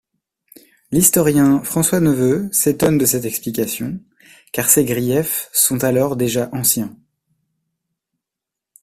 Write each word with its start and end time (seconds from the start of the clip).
L'historien 0.89 1.61
François 1.63 1.99
Neveux 1.99 2.49
s’étonne 2.51 2.97
de 2.97 3.05
cette 3.05 3.23
explication, 3.23 3.99
car 4.51 4.67
ces 4.67 4.83
griefs 4.83 5.47
sont 5.53 5.83
alors 5.83 6.15
déjà 6.15 6.49
anciens. 6.53 6.97